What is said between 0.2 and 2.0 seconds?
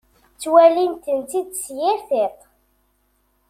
Twalin-tent-id s yir